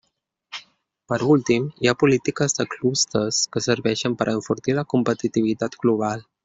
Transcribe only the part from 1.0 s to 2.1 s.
Per últim, hi ha